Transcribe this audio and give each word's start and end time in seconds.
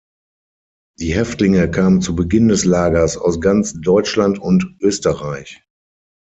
Die 0.97 1.13
Häftlinge 1.13 1.69
kamen 1.69 2.01
zu 2.01 2.15
Beginn 2.15 2.47
des 2.47 2.65
Lagers 2.65 3.17
aus 3.17 3.39
ganz 3.39 3.79
Deutschland 3.81 4.39
und 4.39 4.75
Österreich. 4.81 5.61